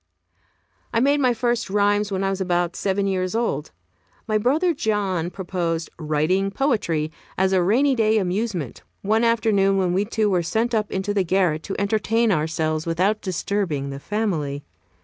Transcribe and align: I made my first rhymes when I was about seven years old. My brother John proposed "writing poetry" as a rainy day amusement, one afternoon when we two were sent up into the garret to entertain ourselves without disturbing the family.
I 0.95 0.99
made 0.99 1.19
my 1.19 1.31
first 1.31 1.69
rhymes 1.69 2.11
when 2.11 2.23
I 2.23 2.31
was 2.31 2.41
about 2.41 2.75
seven 2.75 3.05
years 3.05 3.35
old. 3.35 3.69
My 4.27 4.39
brother 4.39 4.73
John 4.73 5.29
proposed 5.29 5.91
"writing 5.99 6.49
poetry" 6.49 7.11
as 7.37 7.53
a 7.53 7.61
rainy 7.61 7.93
day 7.93 8.17
amusement, 8.17 8.81
one 9.03 9.23
afternoon 9.23 9.77
when 9.77 9.93
we 9.93 10.05
two 10.05 10.27
were 10.27 10.41
sent 10.41 10.73
up 10.73 10.91
into 10.91 11.13
the 11.13 11.23
garret 11.23 11.61
to 11.65 11.79
entertain 11.79 12.31
ourselves 12.31 12.87
without 12.87 13.21
disturbing 13.21 13.91
the 13.91 13.99
family. 13.99 14.63